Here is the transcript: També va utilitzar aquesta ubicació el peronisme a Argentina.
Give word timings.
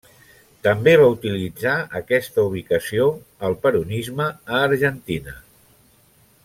També 0.67 0.93
va 1.01 1.09
utilitzar 1.15 1.75
aquesta 1.99 2.47
ubicació 2.47 3.07
el 3.51 3.59
peronisme 3.67 4.31
a 4.57 4.67
Argentina. 4.73 5.41